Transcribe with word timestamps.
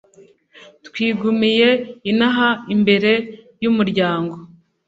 twigumiye 0.85 1.69
inaha 2.11 2.49
imbere 2.73 3.11
y’umuryango 3.63 4.35